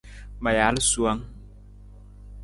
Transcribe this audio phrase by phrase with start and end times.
[0.43, 1.21] Ma jaal suwang.